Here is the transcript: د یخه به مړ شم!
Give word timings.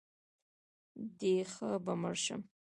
د 1.17 1.19
یخه 1.37 1.69
به 1.83 1.93
مړ 2.01 2.15
شم! 2.23 2.41